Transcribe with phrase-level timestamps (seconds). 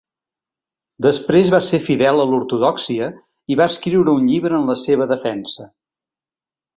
[1.05, 3.09] Després va ser fidel a l'ortodòxia
[3.53, 5.69] i va escriure un llibre en la seva defensa.